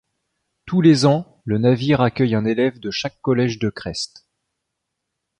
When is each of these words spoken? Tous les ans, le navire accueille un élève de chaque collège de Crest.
Tous 0.65 0.81
les 0.81 1.05
ans, 1.05 1.43
le 1.45 1.59
navire 1.59 2.01
accueille 2.01 2.33
un 2.33 2.43
élève 2.43 2.79
de 2.79 2.89
chaque 2.89 3.21
collège 3.21 3.59
de 3.59 3.69
Crest. 3.69 4.25